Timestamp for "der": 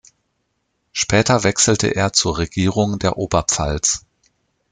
2.97-3.17